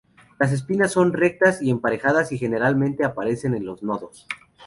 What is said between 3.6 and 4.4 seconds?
los nodos.